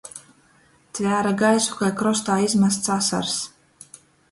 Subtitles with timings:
[0.99, 3.39] Tvēre gaisu kai krostā izmasts asars.